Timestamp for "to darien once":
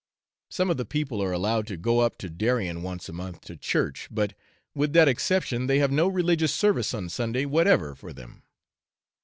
2.17-3.07